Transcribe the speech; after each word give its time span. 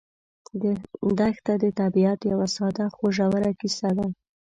دښته 1.17 1.53
د 1.63 1.65
طبیعت 1.79 2.19
یوه 2.31 2.47
ساده 2.55 2.85
خو 2.95 3.05
ژوره 3.15 3.51
کیسه 3.59 3.89
ده. 3.97 4.07